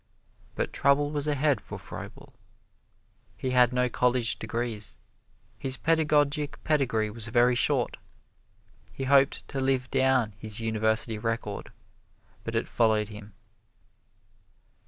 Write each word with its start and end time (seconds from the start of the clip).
But 0.55 0.73
trouble 0.73 1.11
was 1.11 1.27
ahead 1.27 1.61
for 1.61 1.77
Froebel. 1.77 2.33
He 3.37 3.51
had 3.51 3.71
no 3.71 3.87
college 3.87 4.39
degrees. 4.39 4.97
His 5.59 5.77
pedagogic 5.77 6.57
pedigree 6.63 7.11
was 7.11 7.27
very 7.27 7.53
short. 7.53 7.97
He 8.91 9.03
hoped 9.03 9.47
to 9.49 9.59
live 9.59 9.91
down 9.91 10.33
his 10.39 10.59
university 10.59 11.19
record, 11.19 11.71
but 12.43 12.55
it 12.55 12.67
followed 12.67 13.09
him. 13.09 13.35